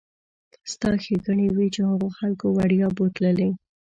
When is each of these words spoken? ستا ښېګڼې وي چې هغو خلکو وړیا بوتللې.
ستا 0.71 0.89
ښېګڼې 1.03 1.47
وي 1.55 1.67
چې 1.75 1.81
هغو 1.89 2.07
خلکو 2.17 2.45
وړیا 2.57 2.87
بوتللې. 2.97 3.49